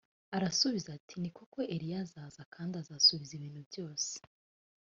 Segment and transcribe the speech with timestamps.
[0.35, 4.11] arabasubiza ati ni koko eliya azaza kandi azasubiza ibintu byose